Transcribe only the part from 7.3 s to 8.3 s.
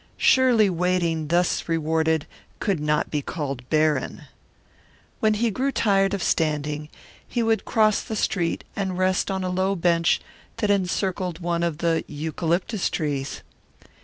could cross the